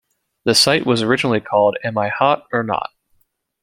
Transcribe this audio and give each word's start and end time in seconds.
The 0.45 0.55
site 0.55 0.83
was 0.87 1.03
originally 1.03 1.41
called 1.41 1.77
"Am 1.83 1.95
I 1.95 2.09
Hot 2.09 2.47
or 2.51 2.63
Not". 2.63 2.89